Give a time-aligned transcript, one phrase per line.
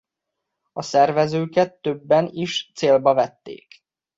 [0.73, 3.83] A szervezőket többen is célba vették.